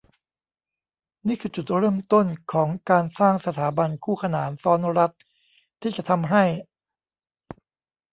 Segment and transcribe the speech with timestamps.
[1.27, 5.11] นี่คือจุดเริ่มต้นของการสร้างสถาบันคู่ขนานซ้อนรัฐ
[5.81, 6.43] ที่จะทำให้